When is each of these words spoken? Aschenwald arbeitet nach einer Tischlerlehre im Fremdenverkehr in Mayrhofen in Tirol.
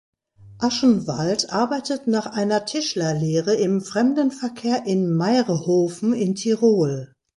Aschenwald 0.57 1.51
arbeitet 1.53 2.07
nach 2.07 2.25
einer 2.25 2.65
Tischlerlehre 2.65 3.53
im 3.53 3.81
Fremdenverkehr 3.81 4.87
in 4.87 5.13
Mayrhofen 5.15 6.13
in 6.13 6.33
Tirol. 6.33 7.13